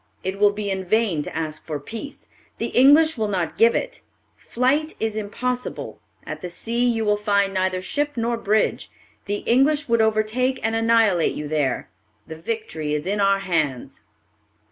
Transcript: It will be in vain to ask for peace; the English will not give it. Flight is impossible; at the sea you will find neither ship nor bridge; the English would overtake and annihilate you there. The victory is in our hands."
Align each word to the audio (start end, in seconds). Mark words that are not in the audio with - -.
It 0.23 0.39
will 0.39 0.49
be 0.49 0.71
in 0.71 0.83
vain 0.83 1.21
to 1.21 1.35
ask 1.35 1.63
for 1.63 1.79
peace; 1.79 2.27
the 2.57 2.69
English 2.69 3.19
will 3.19 3.27
not 3.27 3.55
give 3.55 3.75
it. 3.75 4.01
Flight 4.35 4.95
is 4.99 5.15
impossible; 5.15 6.01
at 6.25 6.41
the 6.41 6.49
sea 6.49 6.83
you 6.89 7.05
will 7.05 7.17
find 7.17 7.53
neither 7.53 7.83
ship 7.83 8.13
nor 8.17 8.35
bridge; 8.35 8.89
the 9.25 9.43
English 9.45 9.87
would 9.87 10.01
overtake 10.01 10.59
and 10.63 10.75
annihilate 10.75 11.35
you 11.35 11.47
there. 11.47 11.91
The 12.25 12.35
victory 12.35 12.95
is 12.95 13.05
in 13.05 13.21
our 13.21 13.41
hands." 13.41 14.01